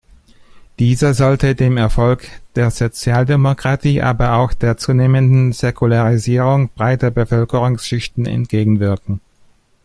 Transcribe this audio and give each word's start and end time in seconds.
Dieser 0.79 1.13
sollte 1.13 1.53
dem 1.53 1.77
Erfolg 1.77 2.27
der 2.55 2.71
Sozialdemokratie 2.71 4.01
aber 4.01 4.33
auch 4.37 4.51
der 4.51 4.75
zunehmenden 4.77 5.53
Säkularisierung 5.53 6.69
breiter 6.69 7.11
Bevölkerungsschichten 7.11 8.25
entgegenwirken. 8.25 9.21